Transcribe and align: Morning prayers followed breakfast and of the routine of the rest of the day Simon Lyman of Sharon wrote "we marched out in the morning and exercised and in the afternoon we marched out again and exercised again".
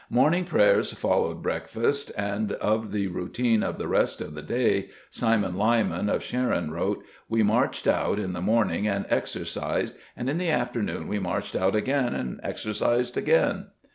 Morning 0.09 0.45
prayers 0.45 0.91
followed 0.93 1.43
breakfast 1.43 2.11
and 2.17 2.53
of 2.53 2.91
the 2.91 3.05
routine 3.05 3.61
of 3.61 3.77
the 3.77 3.87
rest 3.87 4.19
of 4.19 4.33
the 4.33 4.41
day 4.41 4.89
Simon 5.11 5.55
Lyman 5.55 6.09
of 6.09 6.23
Sharon 6.23 6.71
wrote 6.71 7.03
"we 7.29 7.43
marched 7.43 7.85
out 7.85 8.17
in 8.17 8.33
the 8.33 8.41
morning 8.41 8.87
and 8.87 9.05
exercised 9.09 9.95
and 10.17 10.27
in 10.27 10.39
the 10.39 10.49
afternoon 10.49 11.07
we 11.07 11.19
marched 11.19 11.55
out 11.55 11.75
again 11.75 12.15
and 12.15 12.39
exercised 12.43 13.15
again". 13.15 13.67